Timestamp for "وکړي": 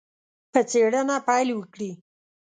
1.53-1.91